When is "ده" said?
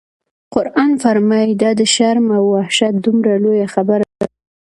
4.17-4.25